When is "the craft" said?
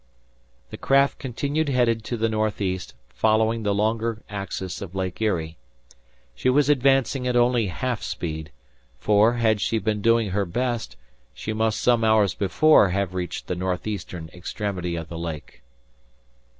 0.71-1.19